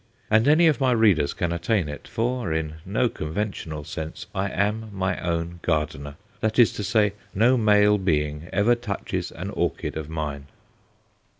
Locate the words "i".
4.33-4.49